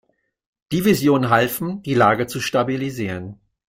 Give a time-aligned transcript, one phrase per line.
[0.73, 3.39] Division halfen, die Lage zu stabilisieren.